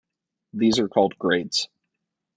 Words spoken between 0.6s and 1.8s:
are called grades.